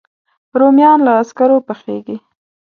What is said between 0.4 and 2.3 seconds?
رومیان له سکرو پخېږي